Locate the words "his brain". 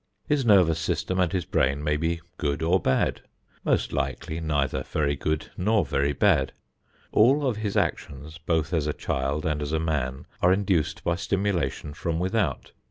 1.31-1.83